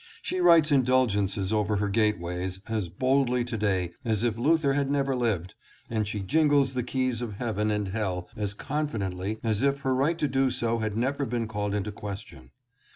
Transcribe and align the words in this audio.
She 0.23 0.39
writes 0.39 0.71
indulgences 0.71 1.53
over 1.53 1.75
her 1.75 1.87
gateways 1.87 2.59
as 2.67 2.89
boldly 2.89 3.43
to 3.45 3.55
day 3.55 3.91
as 4.03 4.23
if 4.23 4.35
Luther 4.35 4.73
had 4.73 4.89
never 4.89 5.15
lived, 5.15 5.53
and 5.91 6.07
she 6.07 6.19
jingles 6.21 6.73
the 6.73 6.81
keys 6.81 7.21
of 7.21 7.33
heaven 7.33 7.69
and 7.69 7.89
hell 7.89 8.27
as 8.35 8.55
confidently 8.55 9.37
as 9.43 9.61
if 9.61 9.81
her 9.81 9.93
right 9.93 10.17
to 10.17 10.27
do 10.27 10.49
so 10.49 10.79
had 10.79 10.97
never 10.97 11.23
been 11.23 11.47
called 11.47 11.75
into 11.75 11.91
question. 11.91 12.49